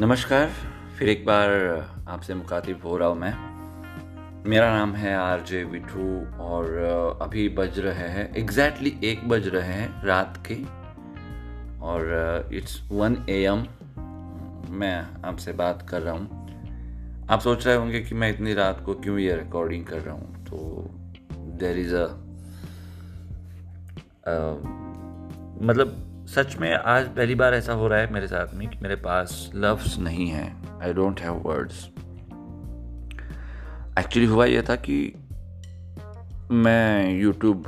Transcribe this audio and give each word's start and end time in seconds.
नमस्कार, 0.00 0.50
फिर 0.98 1.08
एक 1.08 1.24
बार 1.26 1.50
आपसे 2.08 2.34
मुखातिब 2.34 2.84
हो 2.84 2.96
रहा 2.98 3.08
हूँ 3.08 3.18
मैं। 3.18 4.44
मेरा 4.48 4.78
नाम 4.78 4.94
है 4.94 5.14
आर 5.16 5.40
जे 5.40 5.62
विठू 5.64 6.06
और 6.42 7.18
अभी 7.22 7.48
बज 7.48 7.78
रहे 7.78 8.08
हैं 8.08 8.34
एग्जैक्टली 8.34 8.94
एक 9.04 9.28
बज 9.28 9.48
रहे 9.48 9.72
हैं 9.72 10.02
रात 10.04 10.42
के। 10.46 10.56
और 11.84 12.48
इट्स 12.52 12.80
वन 12.92 13.16
ए 13.28 13.38
एम 13.44 13.66
मैं 14.78 15.22
आपसे 15.24 15.52
बात 15.52 15.86
कर 15.90 16.02
रहा 16.02 16.14
हूँ। 16.14 17.28
आप 17.30 17.40
सोच 17.40 17.66
रहे 17.66 17.76
होंगे 17.76 18.00
कि 18.00 18.14
मैं 18.14 18.30
इतनी 18.30 18.54
रात 18.54 18.82
को 18.86 18.94
क्यों 18.94 19.18
ये 19.18 19.36
रिकॉर्डिंग 19.36 19.86
कर 19.86 20.00
रहा 20.00 20.14
हूँ? 20.14 20.44
तो 20.44 20.90
देर 21.58 21.78
इज़ 21.78 21.94
अ 21.94 22.06
मतलब 25.62 26.09
सच 26.30 26.54
में 26.56 26.72
आज 26.74 27.06
पहली 27.06 27.34
बार 27.34 27.54
ऐसा 27.54 27.72
हो 27.72 27.86
रहा 27.88 27.98
है 27.98 28.12
मेरे 28.12 28.26
साथ 28.26 28.54
में 28.54 28.68
कि 28.68 28.78
मेरे 28.82 28.96
पास 28.96 29.50
लफ्स 29.54 29.98
नहीं 29.98 30.28
है। 30.28 30.44
I 30.82 30.92
don't 30.92 31.20
have 31.20 31.34
words 31.34 31.84
actually 33.98 34.26
हुआ 34.26 34.44
यह 34.44 34.62
था 34.62 34.76
कि 34.76 34.98
मैं 36.50 37.18
यूट्यूब 37.18 37.64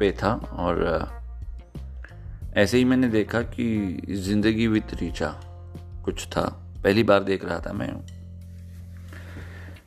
पे 0.00 0.10
था 0.12 0.32
और 0.34 0.82
ऐसे 2.56 2.78
ही 2.78 2.84
मैंने 2.84 3.08
देखा 3.08 3.42
कि 3.42 3.68
ज़िंदगी 4.10 4.66
विद 4.66 4.96
रीचा 5.00 5.34
कुछ 6.04 6.26
था। 6.26 6.48
पहली 6.84 7.02
बार 7.02 7.24
देख 7.24 7.44
रहा 7.44 7.60
था 7.60 7.72
मैं। 7.72 7.92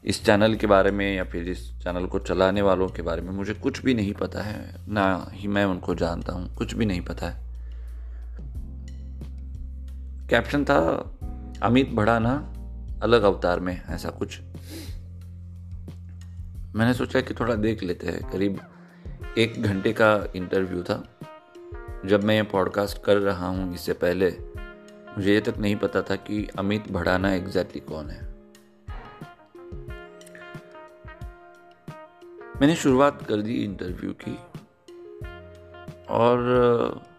इस 0.06 0.26
चैनल 0.26 0.56
के 0.56 0.68
बारे 0.68 0.92
में 0.92 1.16
या 1.16 1.24
फिर 1.24 1.50
इस 1.50 1.70
चैनल 1.80 2.06
को 2.06 2.20
चलाने 2.20 2.62
वालों 2.62 2.88
के 2.88 3.02
बारे 3.02 3.22
में 3.22 3.32
मुझे 3.32 3.54
कुछ 3.54 3.84
भी 3.84 3.94
नहीं 3.94 4.14
पता 4.14 4.44
है। 4.44 4.76
ना 4.88 5.28
ही 5.32 5.48
मैं 5.48 5.66
उनको 5.66 5.96
जानता 5.96 6.34
हूँ, 6.34 6.56
कुछ 6.56 6.74
भी 6.74 6.86
नहीं 6.86 7.02
पता 7.02 7.30
है। 7.30 7.41
कैप्शन 10.32 10.64
था, 10.66 10.78
अमित 11.64 11.90
भड़ाना 11.90 12.54
अलग 13.04 13.24
अवतार 13.24 13.60
में 13.60 13.82
ऐसा 13.90 14.10
कुछ। 14.10 14.40
मैंने 16.76 16.94
सोचा 16.94 17.22
कि 17.22 17.34
थोड़ा 17.34 17.56
देख 17.56 17.84
लेते 17.84 18.08
हैं, 18.08 18.32
करीब 18.32 18.60
एक 19.38 19.62
घंटे 19.64 19.94
का 19.94 20.28
इंटरव्यू 20.36 20.84
था। 20.84 21.04
जब 22.06 22.24
मैं 22.24 22.36
ये 22.36 22.44
पॉडकास्ट 22.44 23.04
कर 23.04 23.18
रहा 23.18 23.48
हूँ, 23.48 23.74
इससे 23.74 23.94
पहले 23.94 24.30
मुझे 25.18 25.34
ये 25.34 25.42
तक 25.42 25.58
नहीं 25.58 25.76
पता 25.76 26.02
था 26.02 26.16
कि 26.16 26.48
अमित 26.60 26.92
भड़ाना 26.92 27.34
एग्जैक्टली 27.34 27.82
कौन 27.82 28.10
है। 28.10 28.22
मैंने 32.62 32.76
शुरुआत 32.76 33.22
कर 33.22 33.42
दी 33.42 33.64
इंटरव्यू 33.64 34.14
की 34.14 34.38
और 36.10 37.11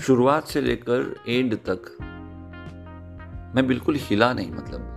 शुरुआत 0.00 0.44
से 0.44 0.60
लेकर 0.60 1.20
एंड 1.28 1.56
तक 1.56 1.98
मैं 3.56 3.66
बिल्कुल 3.66 3.94
हिला 3.98 4.32
नहीं 4.32 4.50
मतलब 4.50 4.92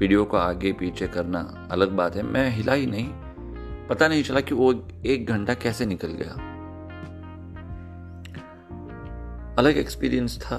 वीडियो 0.00 0.24
को 0.24 0.36
आगे 0.36 0.72
पीछे 0.72 1.08
करना 1.08 1.68
अलग 1.70 1.90
बात 1.90 2.16
है। 2.16 2.22
मैं 2.22 2.50
हिला 2.50 2.72
ही 2.72 2.86
नहीं। 2.86 3.08
पता 3.86 4.08
नहीं 4.08 4.22
चला 4.22 4.40
कि 4.40 4.54
वो 4.54 4.88
एक 5.06 5.26
घंटा 5.26 5.54
कैसे 5.54 5.86
निकल 5.86 6.08
गया। 6.08 6.32
अलग 9.58 9.76
एक्सपीरियंस 9.76 10.42
था। 10.42 10.56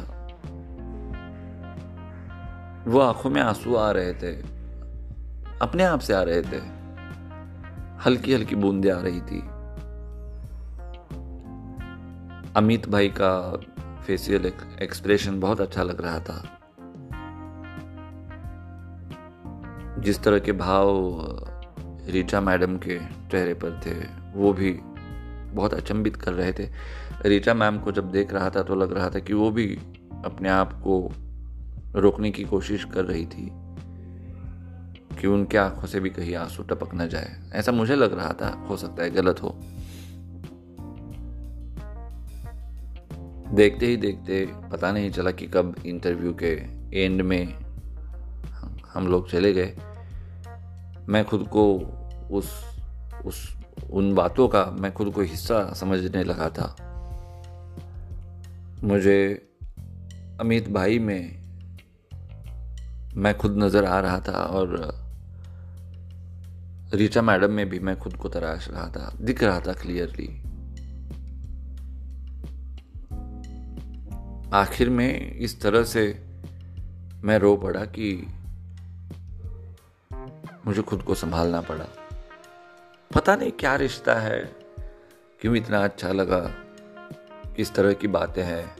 वो 2.88 3.00
आँखों 3.00 3.30
में 3.30 3.42
आँसू 3.42 3.76
आ 3.76 3.92
रहे 3.92 4.14
थे। 4.14 4.42
अपने 5.62 5.84
आप 5.84 6.00
से 6.00 6.14
आ 6.14 6.22
रहे 6.22 6.42
थे। 6.42 6.78
हल्की 8.06 8.34
हल्की 8.34 8.56
बूंदे 8.56 8.90
आ 8.90 9.00
रही 9.00 9.22
थी। 9.22 9.57
अमित 12.58 12.88
भाई 12.90 13.08
का 13.10 13.32
फेसियल 14.06 14.46
एक्सप्रेशन 14.82 15.40
बहुत 15.40 15.60
अच्छा 15.62 15.84
लग 15.84 16.02
रहा 16.02 16.20
था। 16.20 16.38
जिस 20.00 20.22
तरह 20.24 20.40
के 20.40 20.52
भाव 20.52 20.88
रीचा 22.08 22.42
मैडम 22.42 22.78
के 22.78 22.98
चेहरे 23.32 23.54
पर 23.54 23.80
थे, 23.86 23.94
वो 24.36 24.54
भी 24.54 24.72
बहुत 25.54 25.74
अचंभित 25.74 26.16
कर 26.16 26.34
रहे 26.34 26.54
थे। 26.54 26.70
रीचा 27.26 27.54
मैम 27.54 27.80
को 27.80 27.92
जब 27.92 28.12
देख 28.12 28.34
रहा 28.34 28.50
था 28.50 28.64
तो 28.64 28.76
लग 28.76 28.94
रहा 28.94 29.10
था 29.10 29.20
कि 29.20 29.34
वो 29.34 29.52
भी 29.52 29.68
अपने 30.26 30.50
आप 30.50 30.74
को 30.74 31.00
रोकने 31.96 32.32
की 32.32 32.44
कोशिश 32.44 32.84
कर 32.86 33.06
रही 33.06 33.26
थी, 33.26 33.50
कि 35.22 35.28
उनके 35.28 35.58
आँखों 35.58 35.88
से 35.88 36.00
भी 36.00 36.10
कहीं 36.10 36.36
आँसू 36.36 36.64
टपक 36.64 36.96
न 36.96 37.08
जाए। 37.08 37.40
ऐसा 37.54 37.72
मुझे 37.72 37.96
लग 37.96 38.18
रहा 38.18 38.34
था, 38.34 38.50
हो 38.70 38.78
सकता 38.78 39.04
है 39.04 39.12
गलत 39.12 39.44
हो। 39.44 39.60
देखते 43.58 43.86
ही 43.86 43.98
देखते 43.98 44.46
पता 44.72 44.92
नहीं 44.92 45.10
चला 45.12 45.32
कि 45.32 45.48
कब 45.48 45.76
इंटरव्यू 45.86 46.34
के 46.34 46.52
एंड 47.04 47.22
में 47.22 47.54
हम 48.90 49.08
लोग 49.08 49.30
चले 49.32 49.54
गए। 49.54 49.74
मैं 51.10 51.24
खुद 51.26 51.48
को 51.48 51.64
उस 52.32 52.52
उस, 53.26 53.38
उन 53.92 54.14
बातों 54.16 54.48
का 54.48 54.64
मैं 54.80 54.94
खुद 54.94 55.14
को 55.14 55.22
हिस्सा 55.22 55.74
समझने 55.74 56.24
लगा 56.24 56.50
था। 56.50 56.76
मुझे 58.84 59.20
अमित 60.40 60.70
भाई 60.70 61.00
में 61.00 61.38
मैं 63.16 63.38
खुद 63.38 63.58
नज़र 63.58 63.86
आ 63.86 64.00
रहा 64.00 64.20
था 64.20 64.44
और 64.44 64.78
रीचा 66.94 67.22
मैडम 67.22 67.52
में 67.52 67.70
भी 67.70 67.80
मैं 67.80 67.98
खुद 68.00 68.16
को 68.16 68.30
तराश 68.30 68.68
रहा 68.70 68.88
था, 68.90 69.12
दिख 69.22 69.44
रहा 69.44 69.60
था 69.60 69.74
क्लियरली 69.74 70.28
आखिर 74.54 74.90
में 74.90 75.36
इस 75.36 75.62
तरह 75.62 75.84
से 75.84 76.24
मैं 77.24 77.40
रो 77.40 77.58
पड़ा 77.58 77.86
कि 77.86 78.28
मुझे 80.68 80.82
खुद 80.82 81.02
को 81.02 81.16
संभालना 81.16 81.62
पड़ा। 81.62 81.86
पता 83.16 83.36
नहीं 83.36 83.52
क्या 83.52 83.76
रिश्ता 83.76 84.16
है, 84.16 84.40
क्यों 85.42 85.56
इतना 85.56 85.84
अच्छा 85.84 86.12
लगा, 86.12 86.40
किस 87.56 87.74
तरह 87.74 87.94
की 87.94 88.08
बातें 88.08 88.44
हैं, 88.44 88.76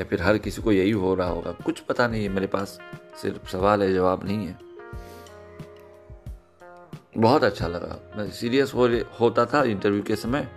या 0.00 0.04
फिर 0.04 0.22
हर 0.22 0.38
किसी 0.38 0.62
को 0.62 0.72
यही 0.72 0.90
हो 0.90 1.14
रहा 1.14 1.28
होगा। 1.28 1.52
कुछ 1.52 1.80
पता 1.80 2.08
नहीं 2.08 2.22
है 2.22 2.28
मेरे 2.28 2.46
पास 2.46 2.78
सिर्फ़ 3.22 3.48
सवाल 3.48 3.82
है, 3.82 3.92
जवाब 3.92 4.24
नहीं 4.24 4.46
है। 4.46 4.58
बहुत 7.18 7.44
अच्छा 7.44 7.66
लगा। 7.66 8.12
मैं 8.16 8.30
सीरियस 8.30 8.74
हो 8.74 8.88
होता 9.20 9.46
था 9.46 9.62
इंटरव्यू 9.62 10.02
के 10.02 10.16
समय, 10.16 10.48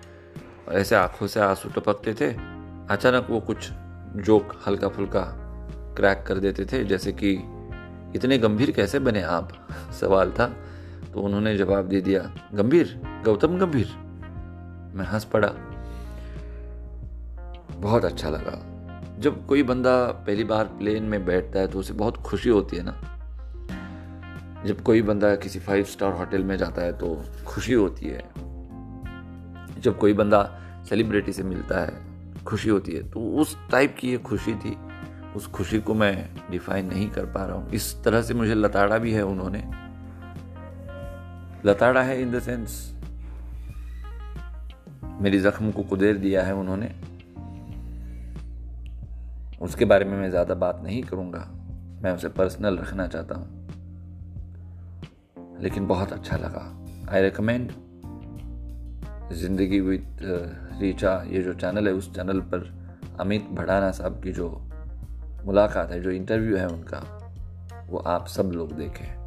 ऐसे 0.70 0.96
आँखों 0.96 1.28
से 1.28 1.40
आँसू 1.40 1.70
टपकते 1.70 2.14
थे। 2.14 2.32
अचानक 2.94 3.28
वो 3.30 3.40
कुछ 3.40 3.70
जोक 4.16 4.56
हल्का 4.68 4.88
फुल्का 4.88 5.22
क्रैक 5.96 6.24
कर 6.28 6.38
देते 6.38 6.66
थे, 6.66 6.86
जैसे 6.86 7.12
कि, 7.12 7.34
इतने 8.16 8.38
गंभीर 8.38 8.72
कैसे 8.72 9.00
बने 9.00 9.22
आप? 9.22 9.68
सवाल 10.02 10.32
था 10.32 10.46
तो 11.14 11.22
उन्होंने 11.22 11.58
जवाब 11.58 11.86
दे 11.86 12.02
दिया, 12.02 12.32
गंभीर? 12.54 13.02
गौतम 13.26 13.58
गंभीर? 13.58 13.88
मैं 14.96 15.06
हंस 15.06 15.24
पड़ा। 15.24 15.48
बहुत 17.78 18.06
अच्छा 18.06 18.30
लगा। 18.30 18.66
जब 19.20 19.48
कोई 19.48 19.64
बंदा 19.64 20.06
पहली 20.06 20.44
बार 20.44 20.66
प्लेन 20.66 21.04
में 21.04 21.26
बैठता 21.26 21.60
है 21.60 21.68
तो 21.68 21.80
उसे 21.80 21.94
बहुत 21.94 22.18
खुशी 22.18 22.50
होती 22.50 22.78
है 22.78 22.84
ना। 22.86 23.02
जब 24.66 24.82
कोई 24.82 25.02
बंदा 25.02 25.36
किसी 25.36 25.60
फाइव 25.60 25.84
स्टार 25.84 26.14
होटल 26.14 26.44
में 26.44 26.58
जाता 26.58 26.82
है 26.82 26.94
तो 26.94 27.24
खुशी 27.46 27.74
होती 27.74 28.06
है। 28.06 28.30
जब 29.82 29.98
कोई 30.00 30.14
बंदा 30.14 30.60
सेलिब्रिटी 30.90 31.34
से 31.34 31.44
मिलता 31.44 31.80
है 31.80 32.09
खुशी 32.50 32.70
होती 32.70 32.92
है। 32.92 33.10
तो 33.10 33.20
उस 33.20 33.58
टाइप 33.72 33.96
की 34.00 34.12
ये 34.12 34.18
खुशी 34.18 34.54
थी। 34.54 34.78
उस 35.36 35.48
खुशी 35.48 35.80
को 35.80 35.94
मैं 35.94 36.30
डिफाइन 36.52 36.86
नहीं 36.86 37.10
कर 37.10 37.26
पा 37.26 37.46
रहा 37.46 37.58
हूँ। 37.58 37.70
इस 37.70 38.04
तरह 38.04 38.22
से 38.22 38.34
मुझे 38.34 38.56
लताड़ा 38.56 38.98
भी 38.98 39.14
है 39.14 39.22
उन्होंने। 39.22 39.64
लताड़ा 41.66 42.02
है 42.02 42.22
इन 42.22 42.32
द 42.32 42.40
सेंस 42.40 42.96
मेरी 45.22 45.40
जख्म 45.40 45.72
को 45.72 45.84
कुदेर 45.84 46.18
दिया 46.18 46.44
है 46.44 46.54
उन्होंने। 46.56 46.92
उसके 49.62 49.86
बारे 49.86 50.06
में 50.06 50.18
मैं 50.18 50.30
ज़्यादा 50.30 50.56
बात 50.56 50.82
नहीं 50.84 51.02
करूँगा। 51.04 51.48
मैं 52.04 52.12
उसे 52.12 52.30
पर्सनल 52.30 52.78
रखना 52.78 53.08
चाहता 53.08 53.36
हूँ। 53.36 53.58
लेकिन 55.62 55.88
बहुत 55.88 56.14
अच्छा 56.14 56.38
लगा। 56.38 56.64
I 57.12 57.22
recommend 57.22 57.72
Zindagi 59.32 59.80
with 59.80 60.18
Richa, 60.82 61.24
ये 61.28 61.42
जो 61.42 61.54
चैनल 61.54 61.88
है, 61.88 61.94
उस 61.94 62.16
चैनल 62.16 62.40
पर 62.40 62.80
अमित 63.20 63.48
भड़ाना 63.52 63.92
साहब 63.92 64.24
की 64.24 64.32
जो 64.32 64.50
मुलाकात 65.46 65.92
है, 65.92 66.02
जो 66.02 66.12
इंटरव्यू 66.12 66.58
है 66.58 66.68
उनका, 66.68 67.16
वो 67.90 67.98
आप 67.98 68.28
सब 68.28 68.44
लोग 68.44 68.72
देखें। 68.72 69.20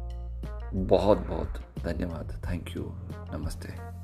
बहुत 0.87 1.17
बहुत 1.17 1.47
धन्यवाद। 1.83 2.41
थैंक 2.49 2.65
यू 2.77 2.83
नमस्ते। 3.33 4.02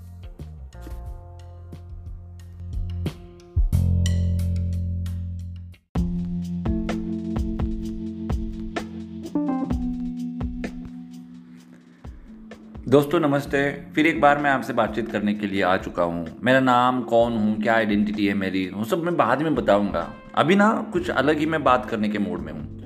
दोस्तों, 12.89 13.19
नमस्ते। 13.19 13.85
फिर 13.95 14.07
एक 14.07 14.21
बार 14.21 14.37
मैं 14.37 14.49
आपसे 14.49 14.73
बातचीत 14.73 15.11
करने 15.11 15.33
के 15.33 15.47
लिए 15.47 15.61
आ 15.61 15.77
चुका 15.77 16.03
हूँ। 16.03 16.27
मेरा 16.43 16.59
नाम 16.59 17.01
कौन 17.01 17.33
हूँ? 17.33 17.61
क्या 17.61 17.75
आइडेंटिटी 17.75 18.27
है 18.27 18.33
मेरी? 18.33 18.71
वो 18.73 18.83
सब 18.83 19.03
मैं 19.03 19.17
बाद 19.17 19.41
में 19.41 19.55
बताऊँगा। 19.55 20.13
अभी 20.35 20.55
ना 20.55 20.89
कुछ 20.93 21.09
अलग 21.09 21.37
ही 21.37 21.45
मैं 21.45 21.63
बात 21.63 21.85
करने 21.85 22.09
के 22.09 22.19
मूड 22.19 22.39
में 22.39 22.53
हूँ। 22.53 22.83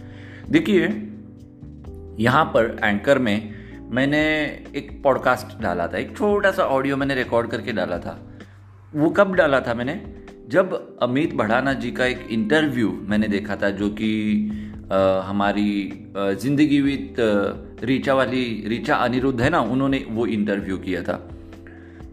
देखिए, 0.50 0.84
यहाँ 2.24 2.46
पर 2.46 2.80
एंकर 2.84 3.20
में 3.20 3.54
मैंने 3.92 4.44
एक 4.76 5.02
पॉडकास्ट 5.04 5.62
डाला 5.62 5.88
था। 5.88 5.98
एक 5.98 6.18
छोटा 6.18 6.52
सा 6.52 6.64
ऑडियो 6.64 6.98
मैंने 6.98 7.16
रिकॉर्ड 7.16 7.50
करके 7.50 7.72
डाला 7.72 7.98
था। 7.98 8.40
वो 8.96 9.10
कब 9.10 9.34
डाला 9.34 9.60
था 9.60 9.74
मैंने? 9.74 10.14
जब 10.48 10.98
अमित 11.02 11.36
भड़ाना 11.36 11.74
जी 11.74 11.92
का 11.92 12.06
एक 12.06 12.28
इंटरव्यू 12.32 13.00
मैंने 13.04 13.28
देखा 13.28 13.56
था, 13.56 13.70
जो 13.70 13.90
कि 13.90 14.12
हमारी 15.26 15.72
ज़िंदगी 16.18 16.80
विद 16.82 17.16
रीचा 17.84 18.14
वाली, 18.14 18.44
रीचा 18.68 18.96
अनिरुद्ध 18.96 19.40
है 19.42 19.50
ना, 19.50 19.60
उन्होंने 19.62 20.06
वो 20.10 20.26
इंटरव्यू 20.28 20.78
किया 20.78 21.02
था। 21.04 21.14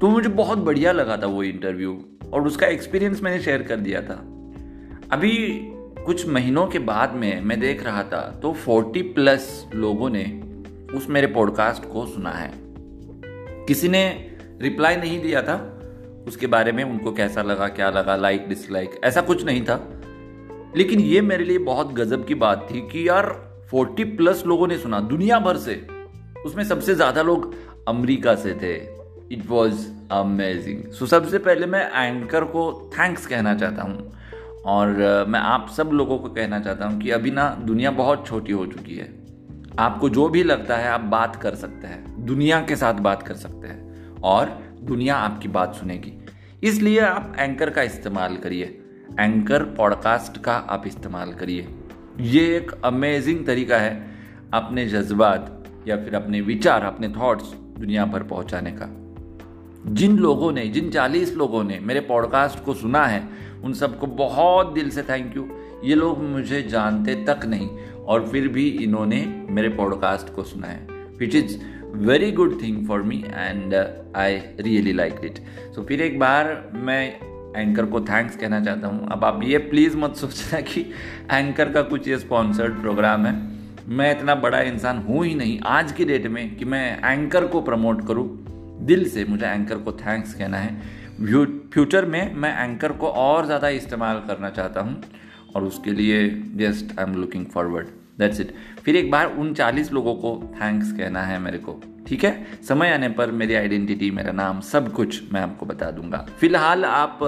तो 0.01 0.09
मुझे 0.09 0.29
बहुत 0.31 0.59
बढ़िया 0.59 0.93
लगा 0.93 1.17
था 1.17 1.27
वो 1.27 1.43
इंटरव्यू 1.43 1.99
और 2.33 2.47
उसका 2.47 2.67
एक्सपीरियंस 2.67 3.23
मैंने 3.23 3.43
शेयर 3.43 3.63
कर 3.63 3.77
दिया 3.79 4.01
था। 4.03 4.15
अभी 5.13 5.33
कुछ 6.07 6.27
महीनों 6.29 6.67
के 6.67 6.79
बाद 6.79 7.15
में 7.15 7.41
मैं 7.41 7.59
देख 7.61 7.85
रहा 7.85 8.03
था 8.03 8.21
तो 8.43 8.53
40 8.59 9.03
प्लस 9.15 9.49
लोगों 9.75 10.11
ने 10.11 10.25
उस 10.97 11.09
मेरे 11.09 11.27
पॉडकास्ट 11.27 11.85
को 11.85 12.07
सुना 12.07 12.31
है। 12.31 12.51
किसी 13.67 13.89
ने 13.89 14.03
रिप्लाई 14.63 14.97
नहीं 14.97 15.21
दिया 15.23 15.43
था, 15.43 15.57
उसके 16.29 16.47
बारे 16.47 16.73
में 16.73 16.83
उनको 16.85 17.13
कैसा 17.13 17.43
लगा, 17.43 17.69
क्या 17.69 17.91
लगा 17.91 18.17
लाइक 18.17 18.49
डिसलाइक 18.49 19.01
ऐसा 19.05 19.21
कुछ 19.21 19.45
नहीं 19.45 19.63
था। 19.65 19.77
लेकिन 20.77 21.01
ये 21.01 21.21
मेरे 21.21 21.45
लिए 21.45 21.59
बहुत 21.59 21.93
गजब 21.93 22.27
की 22.27 22.35
बात 22.35 22.69
थी 22.71 22.81
कि 22.81 23.09
यार 23.09 23.27
40 23.75 24.05
प्लस 24.05 24.43
लोगों 24.47 24.69
ने 24.69 24.79
सुना, 24.79 25.01
दुनिया 25.01 25.39
भर 25.39 25.57
से। 25.57 25.87
उसमें 26.47 26.65
सबसे 26.65 26.95
ज़्यादा 26.95 27.23
लोग 27.23 27.55
अमेरिका 27.89 28.35
से 28.35 28.55
थे। 28.55 28.75
इट 29.35 29.47
वॉज़ 29.47 29.89
अमेजिंग 30.11 30.93
सो 30.93 31.07
सबसे 31.07 31.39
पहले 31.39 31.67
मैं 31.67 32.07
एंकर 32.07 32.45
को 32.45 32.91
थैंक्स 32.99 33.27
कहना 33.27 33.55
चाहता 33.55 33.83
हूँ। 33.83 34.13
और 34.65 35.25
मैं 35.29 35.41
आप 35.41 35.69
सब 35.77 35.91
लोगों 35.93 36.19
को 36.19 36.29
कहना 36.29 36.61
चाहता 36.61 36.87
हूँ 36.87 37.01
कि 37.01 37.11
अभी 37.11 37.31
ना 37.31 37.55
दुनिया 37.61 37.91
बहुत 37.91 38.27
छोटी 38.27 38.53
हो 38.53 38.67
चुकी 38.67 38.95
है। 38.95 39.21
आपको 39.79 40.09
जो 40.09 40.29
भी 40.29 40.43
लगता 40.43 40.77
है, 40.77 40.89
आप 40.89 41.01
बात 41.01 41.37
कर 41.37 41.55
सकते 41.55 41.87
हैं। 41.87 42.27
दुनिया 42.27 42.61
के 42.61 42.77
साथ 42.77 42.95
बात 42.95 43.23
कर 43.23 43.35
सकते 43.35 43.69
हैं। 43.69 44.15
और 44.23 44.63
दुनिया 44.83 45.17
आपकी 45.17 45.49
बात 45.49 45.75
सुनेगी। 45.75 46.25
इसलिए 46.63 47.01
आप 47.01 47.37
एंकर 47.39 47.71
का 47.71 47.83
इस्तेमाल 47.83 48.37
करिए। 48.37 48.80
एंकर 49.19 49.63
पॉडकास्ट 49.63 50.43
का 50.43 50.53
आप 50.53 50.87
इस्तेमाल 50.87 51.33
करिए। 51.33 51.69
ये 52.21 52.57
एक 52.57 52.71
अमेजिंग 52.85 53.47
तरीका 53.47 53.79
है 53.79 54.11
अपने 54.55 54.87
जज्बात 54.87 55.65
या 55.89 55.97
फिर 55.97 56.15
अपने 56.15 56.41
विचार, 56.41 56.83
अपने 56.83 57.09
थॉट्स 57.09 57.45
दुनिया 57.53 58.05
भर 58.05 58.23
पहुँचाने 58.23 58.71
का। 58.71 58.97
जिन 59.87 60.17
लोगों 60.17 60.53
ने, 60.53 60.69
जिन 60.69 60.91
चालीस 60.91 61.35
लोगों 61.35 61.65
ने 61.65 61.79
मेरे 61.81 62.01
पॉडकास्ट 62.01 62.65
को 62.65 62.75
सुना 62.75 63.07
है, 63.07 63.29
उन 63.65 63.73
सबको 63.73 64.07
बहुत 64.07 64.73
दिल 64.73 64.91
से 64.91 65.03
थैंक 65.03 65.37
यू 65.37 65.49
ये 65.85 65.95
लोग 65.95 66.23
मुझे 66.23 66.63
जानते 66.63 67.15
तक 67.15 67.47
नहीं 67.47 67.69
और 67.95 68.29
फिर 68.29 68.49
भी 68.49 68.69
इन्होंने 68.69 69.47
मेरे 69.51 69.69
पॉडकास्ट 69.69 70.35
को 70.35 70.43
सुना 70.43 70.67
है 70.67 70.87
which 71.19 71.35
is 71.35 71.59
very 71.85 72.33
good 72.33 72.63
thing 72.63 72.89
for 72.89 73.03
me 73.03 73.25
and 73.35 73.75
I 74.17 74.37
really 74.37 74.93
like 74.93 75.15
it 75.25 75.39
so 75.75 75.83
फिर 75.83 76.03
एक 76.03 76.19
बार 76.19 76.71
मैं 76.75 77.21
एंकर 77.57 77.87
को 77.87 78.01
थैंक्स 78.01 78.37
कहना 78.37 78.61
चाहता 78.61 78.89
हूँ। 78.89 79.09
अब 79.13 79.25
आप 79.25 79.41
ये 79.45 79.59
प्लीज़ 79.59 79.97
मत 79.97 80.17
सोचना 80.17 80.61
कि 80.71 80.81
एंकर 81.33 81.73
का 81.73 81.83
कुछ 81.83 82.09
ये 82.09 82.19
स्पॉन्सर्ड 82.19 82.81
प्रोग्राम 82.81 83.27
है। 83.27 83.35
मैं 83.89 84.11
इतना 84.11 84.35
बड़ा 84.35 84.61
इंसान 84.61 84.99
हूँ 84.99 85.25
ही 85.25 85.35
नहीं। 85.35 85.59
आज 85.67 85.93
की 85.93 86.05
डेट 86.05 86.27
में 86.27 86.57
कि 86.57 86.65
मैं 86.65 87.13
एंकर 87.13 87.47
को 87.47 87.61
प्रमोट 87.61 88.07
करूँ, 88.07 88.29
दिल 88.87 89.09
से 89.09 89.25
मुझे 89.25 89.47
एंकर 89.47 89.79
को 89.79 89.93
थैंक्स 89.93 90.35
कहना 90.35 90.59
है। 90.59 91.01
फ्यूचर 91.21 92.05
में 92.05 92.35
मैं 92.35 92.53
एंकर 92.65 92.93
को 92.93 93.09
और 93.09 93.47
ज़्यादा 93.47 93.69
इस्तेमाल 93.69 94.23
करना 94.29 94.51
चाहता 94.51 94.81
हूँ 94.81 95.03
और 95.55 95.65
उसके 95.65 95.91
लिए 95.91 96.29
just 96.57 96.99
I 96.99 97.05
am 97.05 97.15
looking 97.15 97.47
forward 97.47 98.00
that's 98.21 98.41
it 98.41 98.55
फिर 98.85 98.97
एक 98.97 99.11
बार 99.11 99.35
उन 99.35 99.53
चालीस 99.55 99.93
लोगों 99.93 100.15
को 100.15 100.35
थैंक्स 100.55 100.93
कहना 100.93 101.23
है 101.23 101.39
मेरे 101.39 101.59
को। 101.59 101.81
ठीक 102.07 102.25
है? 102.25 102.47
समय 102.69 102.91
आने 102.91 103.09
पर 103.09 103.31
मेरी 103.33 103.55
आइडेंटिटी 103.55 104.11
मेरा 104.11 104.33
नाम 104.33 104.61
सब 104.61 104.93
कुछ 104.93 105.33
मैं 105.33 105.41
आपको 105.41 105.67
बता 105.67 105.91
दूँगा। 105.91 106.27
फ़िलहाल 106.41 106.85
आप 106.85 107.19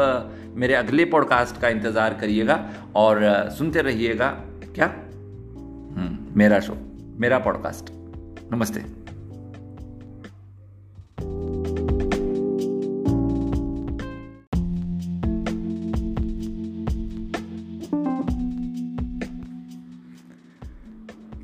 मेरे 0.56 0.74
अगले 0.74 1.04
पॉडकास्ट 1.04 1.60
का 1.60 1.68
इंतज़ार 1.68 2.14
करिएगा 2.14 2.56
और 2.96 3.20
सुनते 3.58 3.82
रहिएगा। 3.82 4.30
क्या? 4.74 4.86
हम्म, 4.86 6.38
मेरा 6.38 6.60
शो 6.60 6.76
मेरा 7.20 7.38
पॉडकास्ट 7.38 7.92
नमस्ते। 8.52 9.01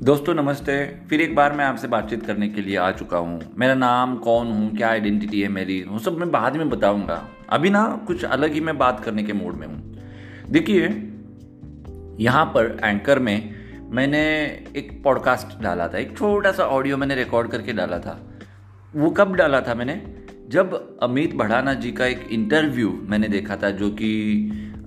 दोस्तों, 0.09 0.33
नमस्ते। 0.33 0.97
फिर 1.09 1.21
एक 1.21 1.35
बार 1.35 1.53
मैं 1.53 1.65
आपसे 1.65 1.87
बातचीत 1.87 2.25
करने 2.25 2.49
के 2.49 2.61
लिए 2.61 2.77
आ 2.77 2.91
चुका 2.91 3.17
हूँ। 3.17 3.41
मेरा 3.57 3.73
नाम, 3.73 4.15
कौन 4.15 4.47
हूँ, 4.47 4.77
क्या 4.77 4.89
आइडेंटिटी 4.89 5.41
है 5.41 5.47
मेरी, 5.47 5.83
वो 5.83 5.99
सब 5.99 6.17
मैं 6.17 6.31
बाद 6.31 6.55
में 6.55 6.69
बताऊँगा। 6.69 7.27
अभी 7.49 7.69
ना, 7.69 8.03
कुछ 8.07 8.25
अलग 8.25 8.53
ही 8.53 8.59
मैं 8.59 8.77
बात 8.77 8.99
करने 8.99 9.23
के 9.23 9.33
मूड 9.33 9.53
में 9.55 9.67
हूँ। 9.67 9.97
देखिए, 10.49 10.87
यहाँ 12.19 12.45
पर 12.45 12.79
एंकर 12.83 13.19
में 13.19 13.55
मैंने 13.89 14.21
एक 14.75 15.01
पॉडकास्ट 15.03 15.63
डाला 15.63 15.87
था। 15.87 15.97
एक 15.97 16.17
छोटा 16.17 16.51
सा 16.51 16.63
ऑडियो 16.63 16.97
मैंने 16.97 17.15
रिकॉर्ड 17.15 17.51
करके 17.51 17.73
डाला 17.73 17.99
था। 17.99 18.29
वो 18.95 19.09
कब 19.09 19.35
डाला 19.35 19.61
था 19.61 19.75
मैंने? 19.75 20.01
जब 20.47 20.99
अमित 21.03 21.35
भड़ाना 21.35 21.73
जी 21.73 21.91
का 21.91 22.05
एक 22.05 22.27
इंटरव्यू 22.31 22.99
मैंने 23.03 23.27
देखा 23.27 23.55
था, 23.55 23.69
जो 23.69 23.89
कि 23.89 24.09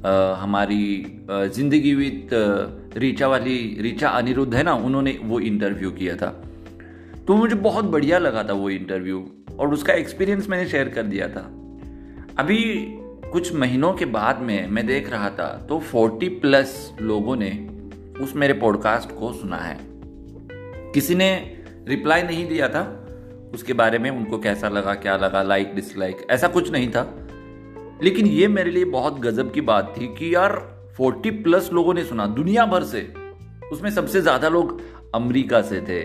हमारी 0.04 0.84
ज़िंदगी 1.30 1.94
विद 1.94 2.28
रीचा 2.96 3.28
वाली, 3.28 3.58
रीचा 3.80 4.08
अनिरुद्ध 4.08 4.54
है 4.54 4.62
ना, 4.62 4.74
उन्होंने 4.74 5.18
वो 5.22 5.40
इंटरव्यू 5.40 5.90
किया 5.90 6.16
था। 6.16 6.30
तो 7.26 7.36
मुझे 7.36 7.54
बहुत 7.56 7.84
बढ़िया 7.84 8.18
लगा 8.18 8.42
था 8.42 8.52
वो 8.52 8.70
इंटरव्यू 8.70 9.26
और 9.58 9.72
उसका 9.72 9.92
एक्सपीरियंस 9.94 10.48
मैंने 10.48 10.68
शेयर 10.68 10.88
कर 10.88 11.02
दिया 11.04 11.28
था। 11.28 11.42
अभी 12.38 12.58
कुछ 13.32 13.54
महीनों 13.54 13.92
के 13.92 14.04
बाद 14.06 14.40
में 14.40 14.66
मैं 14.68 14.86
देख 14.86 15.10
रहा 15.10 15.28
था 15.30 15.46
तो 15.68 15.80
40 15.86 16.28
प्लस 16.40 16.74
लोगों 17.00 17.36
ने 17.36 17.50
उस 18.20 18.34
मेरे 18.36 18.54
पॉडकास्ट 18.54 19.10
को 19.10 19.32
सुना 19.32 19.56
है। 19.56 19.78
किसी 20.94 21.14
ने 21.14 21.30
रिप्लाई 21.88 22.22
नहीं 22.22 22.48
दिया 22.48 22.68
था, 22.68 22.82
उसके 23.54 23.72
बारे 23.72 23.98
में 23.98 24.10
उनको 24.10 24.38
कैसा 24.38 24.68
लगा, 24.68 24.94
क्या 24.94 25.16
लगा 25.16 25.42
लाइक 25.42 25.74
डिसलाइक 25.74 26.26
ऐसा 26.30 26.48
कुछ 26.48 26.70
नहीं 26.72 26.88
था। 26.90 27.02
लेकिन 28.02 28.26
ये 28.26 28.48
मेरे 28.48 28.70
लिए 28.70 28.84
बहुत 28.84 29.18
गजब 29.20 29.52
की 29.52 29.60
बात 29.60 29.94
थी 30.00 30.06
कि 30.06 30.34
यार 30.34 30.52
40 31.00 31.30
प्लस 31.30 31.70
लोगों 31.72 31.94
ने 31.94 32.04
सुना, 32.04 32.26
दुनिया 32.26 32.66
भर 32.66 32.82
से। 32.82 33.14
उसमें 33.72 33.90
सबसे 33.90 34.20
ज़्यादा 34.20 34.48
लोग 34.48 34.80
अमेरिका 35.14 35.62
से 35.62 35.80
थे। 35.80 36.00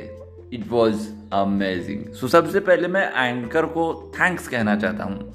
इट 0.56 0.64
वॉज़ 0.70 1.10
अमेजिंग 1.34 2.14
सो 2.14 2.28
सबसे 2.28 2.60
पहले 2.60 2.88
मैं 2.88 3.28
एंकर 3.28 3.66
को 3.66 4.12
थैंक्स 4.20 4.48
कहना 4.48 4.76
चाहता 4.76 5.04
हूँ। 5.04 5.34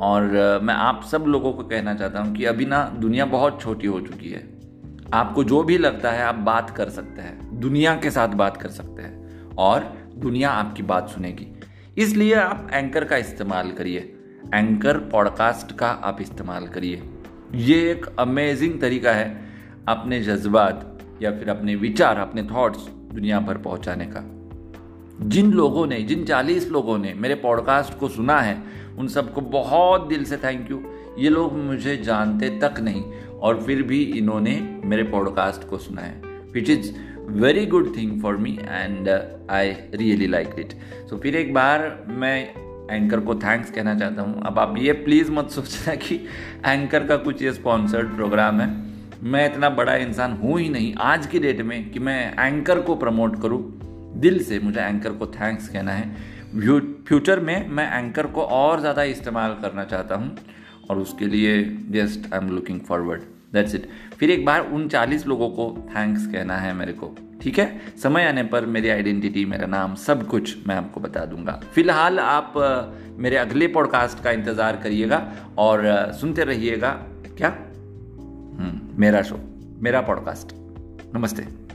और 0.00 0.22
मैं 0.62 0.74
आप 0.74 1.02
सब 1.10 1.24
लोगों 1.26 1.52
को 1.52 1.62
कहना 1.62 1.94
चाहता 1.94 2.20
हूँ 2.20 2.34
कि 2.34 2.44
अभी 2.44 2.64
ना 2.64 2.84
दुनिया 2.98 3.24
बहुत 3.26 3.60
छोटी 3.62 3.86
हो 3.86 4.00
चुकी 4.00 4.30
है। 4.30 4.60
आपको 5.14 5.44
जो 5.44 5.62
भी 5.62 5.78
लगता 5.78 6.10
है, 6.10 6.22
आप 6.22 6.34
बात 6.34 6.70
कर 6.70 6.88
सकते 6.88 7.22
हैं। 7.22 7.60
दुनिया 7.60 7.94
के 7.94 8.10
साथ 8.10 8.28
बात 8.28 8.56
कर 8.56 8.68
सकते 8.68 9.02
हैं। 9.02 9.54
और 9.56 9.98
दुनिया 10.16 10.50
आपकी 10.50 10.82
बात 10.82 11.08
सुनेगी। 11.08 11.46
इसलिए 11.98 12.34
आप 12.34 12.68
एंकर 12.72 13.04
का 13.04 13.16
इस्तेमाल 13.16 13.70
करिए। 13.70 14.19
एंकर 14.54 14.98
पॉडकास्ट 14.98 15.76
का 15.76 15.88
आप 15.88 16.20
इस्तेमाल 16.20 16.66
करिए। 16.66 17.02
ये 17.54 17.90
एक 17.90 18.06
अमेजिंग 18.18 18.80
तरीका 18.80 19.12
है 19.12 19.40
अपने 19.88 20.20
जज्बात 20.20 20.98
या 21.22 21.30
फिर 21.30 21.48
अपने 21.48 21.74
विचार, 21.74 22.16
अपने 22.16 22.42
थॉट्स 22.42 22.78
दुनिया 22.88 23.40
भर 23.40 23.58
पहुँचाने 23.58 24.06
का। 24.06 24.36
जिन 25.28 25.52
लोगों 25.52 25.86
ने, 25.86 26.02
जिन 26.02 26.24
चालीस 26.24 26.68
लोगों 26.68 26.98
ने 26.98 27.14
मेरे 27.14 27.34
पॉडकास्ट 27.34 27.98
को 27.98 28.08
सुना 28.08 28.40
है, 28.40 28.62
उन 28.98 29.08
सबको 29.08 29.40
बहुत 29.40 30.06
दिल 30.06 30.24
से 30.24 30.36
थैंक 30.36 30.70
यू 30.70 30.82
ये 31.18 31.28
लोग 31.28 31.56
मुझे 31.56 31.96
जानते 31.96 32.48
तक 32.62 32.80
नहीं 32.80 33.04
और 33.26 33.62
फिर 33.62 33.82
भी 33.82 34.02
इन्होंने 34.02 34.80
मेरे 34.84 35.02
पॉडकास्ट 35.02 35.68
को 35.68 35.78
सुना 35.78 36.02
है 36.02 36.22
which 36.52 36.70
is 36.70 36.92
very 37.28 37.66
good 37.66 37.96
thing 37.96 38.22
for 38.22 38.36
me 38.36 38.58
and 38.62 39.08
I 39.50 39.70
really 39.94 40.26
like 40.26 40.50
it 40.58 40.72
so 41.10 41.16
फिर 41.16 41.36
एक 41.36 41.54
बार 41.54 42.04
मैं 42.08 42.69
एंकर 42.90 43.20
को 43.20 43.34
थैंक्स 43.36 43.70
कहना 43.70 43.94
चाहता 43.94 44.22
हूँ। 44.22 44.42
अब 44.46 44.58
आप 44.58 44.74
ये 44.78 44.92
प्लीज़ 44.94 45.30
मत 45.32 45.50
सोचना 45.50 45.94
कि 45.96 46.14
एंकर 46.66 47.06
का 47.06 47.16
कुछ 47.18 47.42
ये 47.42 47.52
स्पॉन्सर्ड 47.52 48.14
प्रोग्राम 48.16 48.60
है। 48.60 48.68
मैं 49.22 49.44
इतना 49.46 49.70
बड़ा 49.70 49.94
इंसान 49.96 50.32
हूँ 50.32 50.58
ही 50.60 50.68
नहीं। 50.68 50.94
आज 51.04 51.26
की 51.26 51.38
डेट 51.38 51.60
में 51.62 51.90
कि 51.90 51.98
मैं 51.98 52.46
एंकर 52.46 52.80
को 52.80 52.94
प्रमोट 52.96 53.40
करूँ, 53.42 53.62
दिल 54.16 54.42
से 54.44 54.58
मुझे 54.58 54.80
एंकर 54.80 55.12
को 55.12 55.26
थैंक्स 55.30 55.68
कहना 55.68 55.92
है। 55.92 56.38
फ्यूचर 56.52 57.40
में 57.40 57.68
मैं 57.68 57.90
एंकर 57.98 58.26
को 58.26 58.42
और 58.42 58.80
ज़्यादा 58.80 59.02
इस्तेमाल 59.06 59.56
करना 59.62 59.84
चाहता 59.84 60.14
हूँ 60.14 60.36
और 60.90 60.98
उसके 60.98 61.26
लिए 61.26 61.62
just 61.90 62.32
I 62.32 62.40
am 62.40 62.50
looking 62.50 62.80
forward 62.80 63.22
that's 63.52 63.74
it 63.74 63.88
फिर 64.18 64.30
एक 64.30 64.44
बार 64.44 64.66
उन 64.68 64.88
चालीस 64.88 65.26
लोगों 65.26 65.48
को 65.50 65.74
थैंक्स 65.90 66.26
कहना 66.26 66.56
है 66.56 66.72
मेरे 66.74 66.92
को। 66.92 67.14
ठीक 67.42 67.58
है? 67.58 67.80
समय 68.02 68.24
आने 68.24 68.42
पर 68.42 68.66
मेरी 68.66 68.88
आइडेंटिटी 68.88 69.44
मेरा 69.44 69.66
नाम 69.66 69.94
सब 69.94 70.26
कुछ 70.26 70.56
मैं 70.66 70.76
आपको 70.76 71.00
बता 71.00 71.24
दूँगा। 71.24 71.60
फ़िलहाल 71.74 72.18
आप 72.18 72.54
मेरे 73.18 73.36
अगले 73.36 73.68
पॉडकास्ट 73.68 74.22
का 74.24 74.30
इंतज़ार 74.30 74.76
करिएगा 74.76 75.26
और 75.58 76.12
सुनते 76.20 76.44
रहिएगा। 76.44 76.90
क्या? 77.38 77.48
हम्म, 77.48 79.00
मेरा 79.00 79.22
शो 79.22 79.40
मेरा 79.82 80.00
पॉडकास्ट 80.00 80.54
नमस्ते। 81.16 81.69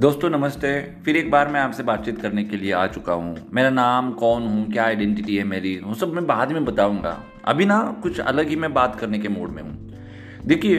दोस्तों, 0.00 0.30
नमस्ते। 0.30 0.92
फिर 1.04 1.16
एक 1.16 1.30
बार 1.30 1.48
मैं 1.48 1.60
आपसे 1.60 1.82
बातचीत 1.82 2.22
करने 2.22 2.44
के 2.44 2.56
लिए 2.56 2.72
आ 2.72 2.86
चुका 2.86 3.12
हूँ। 3.12 3.36
मेरा 3.52 3.70
नाम, 3.70 4.12
कौन 4.12 4.42
हूँ, 4.42 4.72
क्या 4.72 4.84
आइडेंटिटी 4.84 5.36
है 5.36 5.44
मेरी, 5.44 5.80
वो 5.84 5.94
सब 5.94 6.12
मैं 6.12 6.26
बाद 6.26 6.52
में 6.52 6.64
बताऊँगा। 6.64 7.24
अभी 7.44 7.64
ना, 7.64 8.00
कुछ 8.02 8.20
अलग 8.20 8.48
ही 8.48 8.56
मैं 8.56 8.74
बात 8.74 8.96
करने 8.96 9.18
के 9.18 9.28
मूड 9.28 9.50
में 9.50 9.62
हूँ। 9.62 9.92
देखिए, 10.46 10.78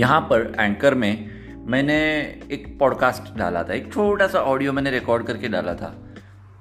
यहाँ 0.00 0.20
पर 0.20 0.56
एंकर 0.60 0.94
में 0.94 1.30
मैंने 1.66 2.20
एक 2.50 2.76
पॉडकास्ट 2.80 3.38
डाला 3.38 3.62
था। 3.62 3.72
एक 3.72 3.92
छोटा 3.92 4.26
सा 4.26 4.38
ऑडियो 4.38 4.72
मैंने 4.72 4.90
रिकॉर्ड 4.90 5.26
करके 5.26 5.48
डाला 5.48 5.74
था। 5.74 6.14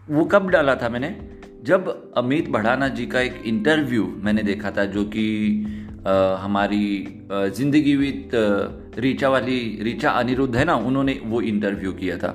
वो 0.10 0.26
कब 0.26 0.50
डाला 0.50 0.76
था 0.76 0.90
मैंने? 0.90 1.30
जब 1.64 2.14
अमित 2.18 2.50
भड़ाना 2.50 2.88
जी 2.88 3.06
का 3.06 3.20
एक 3.20 3.44
इंटरव्यू 3.46 4.14
मैंने 4.18 4.44
देखा 4.44 4.72
था, 4.72 4.86
जो 4.86 5.04
कि 5.04 5.26
हमारी 6.42 7.26
ज़िंदगी 7.32 7.96
विद 7.96 8.32
रीचा 8.98 9.30
वाली, 9.30 9.80
रीचा 9.84 10.10
अनिरुद्ध 10.12 10.56
है 10.56 10.66
ना, 10.66 10.76
उन्होंने 10.76 11.20
वो 11.24 11.42
इंटरव्यू 11.42 11.92
किया 11.94 12.18
था। 12.18 12.32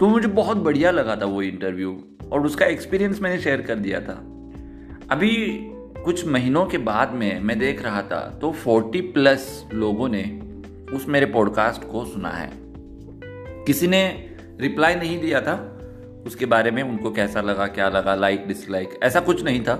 तो 0.00 0.08
मुझे 0.08 0.28
बहुत 0.28 0.56
बढ़िया 0.56 0.90
लगा 0.90 1.16
था 1.16 1.24
वो 1.24 1.42
इंटरव्यू 1.42 1.98
और 2.32 2.46
उसका 2.46 2.66
एक्सपीरियंस 2.66 3.20
मैंने 3.22 3.40
शेयर 3.42 3.62
कर 3.62 3.78
दिया 3.78 4.00
था। 4.00 4.14
अभी 5.10 5.32
कुछ 6.04 6.26
महीनों 6.26 6.64
के 6.66 6.78
बाद 6.80 7.12
में 7.12 7.40
मैं 7.40 7.58
देख 7.58 7.82
रहा 7.82 8.02
था 8.02 8.20
तो 8.40 8.52
40 8.56 9.00
प्लस 9.12 9.48
लोगों 9.74 10.08
ने 10.08 10.22
उस 10.94 11.06
मेरे 11.08 11.26
पॉडकास्ट 11.26 11.84
को 11.84 12.04
सुना 12.04 12.28
है। 12.28 12.50
किसी 13.66 13.86
ने 13.86 14.02
रिप्लाई 14.60 14.94
नहीं 14.94 15.18
दिया 15.20 15.40
था, 15.40 15.54
उसके 16.26 16.46
बारे 16.46 16.70
में 16.70 16.82
उनको 16.82 17.10
कैसा 17.10 17.40
लगा, 17.40 17.66
क्या 17.66 17.88
लगा 17.88 18.14
लाइक 18.14 18.46
डिसलाइक 18.48 18.98
ऐसा 19.02 19.20
कुछ 19.20 19.44
नहीं 19.44 19.60
था। 19.60 19.74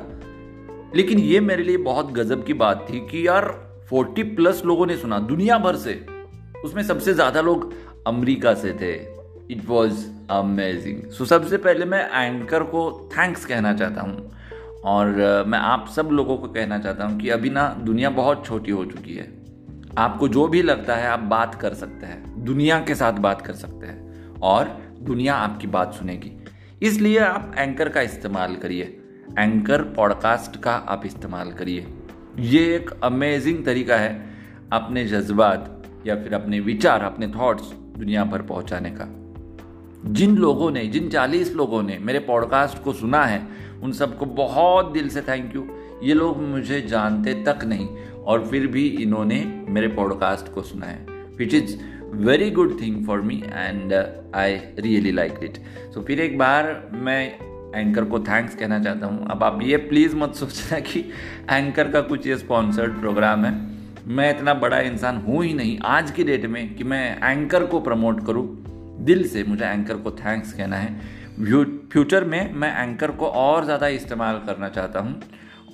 लेकिन 0.97 1.19
ये 1.19 1.41
मेरे 1.41 1.63
लिए 1.63 1.77
बहुत 1.77 2.13
गजब 2.13 2.45
की 2.45 2.55
बात 2.55 2.87
थी 2.91 2.99
कि 3.01 3.27
यार 3.27 3.45
40 3.93 4.23
प्लस 4.23 4.63
लोगों 4.65 4.87
ने 4.87 4.97
सुना, 4.97 5.19
दुनिया 5.19 5.59
भर 5.59 5.77
से। 5.77 6.07
उसमें 6.65 6.83
सबसे 6.83 7.15
ज़्यादा 7.15 7.41
लोग 7.41 7.73
अमेरिका 8.07 8.55
से 8.55 8.73
थे। 8.73 9.21
इट 9.53 9.63
वॉज़ 9.67 10.07
अमेजिंग 10.31 11.11
सो 11.11 11.25
सबसे 11.25 11.57
पहले 11.57 11.85
मैं 11.85 12.11
एंकर 12.25 12.63
को 12.63 13.11
थैंक्स 13.19 13.45
कहना 13.45 13.73
चाहता 13.73 14.01
हूँ। 14.01 14.31
और 14.85 15.45
मैं 15.47 15.59
आप 15.59 15.89
सब 15.97 16.09
लोगों 16.13 16.37
को 16.37 16.49
कहना 16.49 16.79
चाहता 16.79 17.05
हूँ 17.05 17.21
कि 17.21 17.29
अभी 17.29 17.51
ना, 17.51 17.69
दुनिया 17.69 18.11
बहुत 18.11 18.47
छोटी 18.47 18.71
हो 18.71 18.85
चुकी 18.85 19.15
है। 19.15 19.41
आपको 19.99 20.29
जो 20.29 20.49
भी 20.49 20.63
लगता 20.63 20.97
है, 20.97 21.09
आप 21.09 21.21
बात 21.21 21.55
कर 21.55 21.75
सकते 21.75 22.07
हैं। 22.07 22.45
दुनिया 22.45 22.81
के 22.81 22.95
साथ 22.95 23.13
बात 23.13 23.43
कर 23.43 23.53
सकते 23.53 23.87
हैं। 23.87 24.31
और, 24.41 24.83
दुनिया 25.01 25.35
आपकी 25.35 25.67
बात 25.67 25.95
सुनेगी। 25.95 26.45
इसलिए 26.83 27.19
आप 27.19 27.53
एंकर 27.59 27.89
का 27.89 28.01
इस्तेमाल 28.01 28.57
करिए। 28.57 29.00
एंकर 29.39 29.83
पॉडकास्ट 29.83 30.61
का 30.61 30.73
आप 30.73 31.07
इस्तेमाल 31.07 31.53
करिए। 31.53 31.87
ये 32.39 32.77
एक 32.77 32.91
अमेजिंग 32.91 33.65
तरीका 33.65 33.97
है 33.97 34.31
अपने 34.73 35.05
जज्बात 35.05 35.83
या 36.07 36.17
फिर 36.17 36.35
अपने 36.35 36.61
विचार, 36.61 37.03
अपने 37.03 37.27
थॉट्स 37.27 37.73
दुनिया 37.73 38.25
भर 38.25 38.43
पहुँचाने 38.43 38.91
का। 38.91 39.09
जिन 40.13 40.37
लोगों 40.37 40.71
ने, 40.71 40.85
जिन 40.85 41.09
चालीस 41.09 41.53
लोगों 41.53 41.83
ने 41.83 41.99
मेरे 41.99 42.19
पॉडकास्ट 42.19 42.83
को 42.83 42.93
सुना 42.93 43.25
है, 43.25 43.49
उन 43.83 43.93
सबको 43.93 44.27
बहुत 44.27 44.93
दिल 44.93 45.09
से 45.09 45.23
थैंक 45.23 45.57
यू 45.57 45.69
ये 46.03 46.15
लोग 46.15 46.43
मुझे 46.43 46.81
जानते 46.81 47.35
तक 47.35 47.65
नहीं 47.65 47.89
और 48.13 48.47
फिर 48.47 48.67
भी 48.67 48.87
इन्होंने 48.87 49.65
मेरे 49.69 49.89
पॉडकास्ट 49.89 50.53
को 50.55 50.63
सुना 50.63 50.87
है 50.87 51.07
which 51.39 51.55
is 51.55 51.77
very 52.05 52.51
good 52.51 52.81
thing 52.81 53.07
for 53.07 53.21
me 53.21 53.43
and 53.47 53.95
I 54.35 54.55
really 54.57 55.13
like 55.13 55.35
it 55.43 55.59
so 55.95 56.01
फिर 56.03 56.21
एक 56.21 56.39
बार 56.39 56.91
मैं 56.93 57.39
एंकर 57.75 58.05
को 58.05 58.21
थैंक्स 58.21 58.55
कहना 58.55 58.79
चाहता 58.83 59.07
हूँ। 59.07 59.27
अब 59.31 59.43
आप 59.45 59.59
ये 59.63 59.77
प्लीज़ 59.79 60.17
मत 60.17 60.35
सोचना 60.35 60.79
कि 60.83 61.01
एंकर 61.51 61.91
का 61.91 62.01
कुछ 62.03 62.27
ये 62.27 62.37
स्पॉन्सर्ड 62.37 62.99
प्रोग्राम 63.01 63.45
है। 63.45 63.55
मैं 64.09 64.31
इतना 64.31 64.55
बड़ा 64.57 64.79
इंसान 64.81 65.17
हूँ 65.19 65.45
ही 65.45 65.53
नहीं। 65.55 65.79
आज 65.87 66.11
की 66.11 66.25
डेट 66.25 66.47
में 66.47 66.75
कि 66.75 66.85
मैं 66.85 67.31
एंकर 67.31 67.67
को 67.67 67.81
प्रमोट 67.81 68.25
करूँ, 68.27 68.47
दिल 69.05 69.27
से 69.29 69.45
मुझे 69.45 69.65
एंकर 69.65 69.97
को 69.97 70.11
थैंक्स 70.15 70.53
कहना 70.53 70.77
है। 70.77 71.19
फ्यूचर 71.41 72.25
में 72.25 72.53
मैं 72.55 72.73
एंकर 72.83 73.11
को 73.11 73.27
और 73.27 73.65
ज़्यादा 73.65 73.89
इस्तेमाल 73.89 74.41
करना 74.47 74.69
चाहता 74.69 75.01
हूँ 75.01 75.21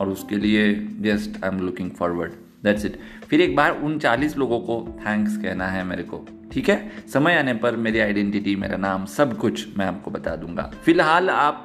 और 0.00 0.08
उसके 0.08 0.36
लिए 0.36 0.72
just 1.02 1.44
I 1.44 1.50
am 1.50 1.60
looking 1.60 1.90
forward 1.90 2.32
that's 2.64 2.84
it 2.84 2.98
फिर 3.28 3.40
एक 3.40 3.56
बार 3.56 3.80
उन 3.80 3.98
चालीस 3.98 4.36
लोगों 4.36 4.60
को 4.60 4.80
थैंक्स 5.00 5.36
कहना 5.36 5.66
है 5.66 5.84
मेरे 5.84 6.02
को। 6.02 6.24
ठीक 6.56 6.68
है? 6.68 7.06
समय 7.12 7.34
आने 7.34 7.52
पर 7.54 7.76
मेरी 7.76 7.98
आइडेंटिटी 7.98 8.54
मेरा 8.56 8.76
नाम 8.76 9.04
सब 9.06 9.36
कुछ 9.38 9.66
मैं 9.78 9.86
आपको 9.86 10.10
बता 10.10 10.34
दूँगा। 10.36 10.62
फ़िलहाल 10.84 11.28
आप 11.30 11.64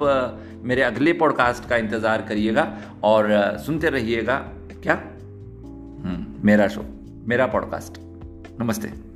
मेरे 0.63 0.81
अगले 0.81 1.13
पॉडकास्ट 1.13 1.69
का 1.69 1.77
इंतज़ार 1.77 2.21
करिएगा 2.21 2.65
और 3.03 3.29
सुनते 3.65 3.89
रहिएगा। 3.89 4.35
क्या? 4.83 4.93
हम्म, 4.93 6.47
मेरा 6.47 6.67
शो 6.67 6.85
मेरा 7.27 7.45
पॉडकास्ट 7.45 7.99
नमस्ते। 8.61 9.10